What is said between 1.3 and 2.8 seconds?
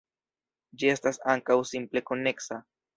ankaŭ simple-koneksa.